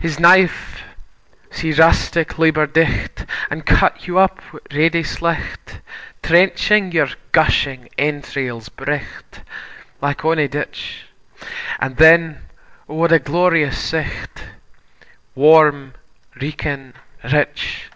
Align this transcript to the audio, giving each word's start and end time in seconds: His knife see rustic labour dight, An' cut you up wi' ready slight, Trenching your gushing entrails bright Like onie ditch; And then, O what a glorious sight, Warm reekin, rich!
His 0.00 0.20
knife 0.20 0.82
see 1.50 1.72
rustic 1.72 2.38
labour 2.38 2.64
dight, 2.68 3.26
An' 3.50 3.62
cut 3.62 4.06
you 4.06 4.16
up 4.16 4.40
wi' 4.52 4.60
ready 4.72 5.02
slight, 5.02 5.80
Trenching 6.22 6.92
your 6.92 7.08
gushing 7.32 7.88
entrails 7.98 8.68
bright 8.68 9.42
Like 10.00 10.18
onie 10.24 10.46
ditch; 10.48 11.06
And 11.80 11.96
then, 11.96 12.42
O 12.88 12.94
what 12.94 13.10
a 13.10 13.18
glorious 13.18 13.76
sight, 13.80 14.44
Warm 15.34 15.94
reekin, 16.40 16.94
rich! 17.32 17.86